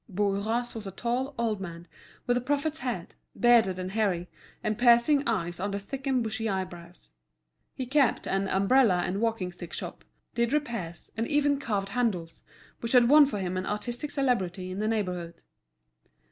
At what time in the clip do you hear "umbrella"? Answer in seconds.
8.47-9.03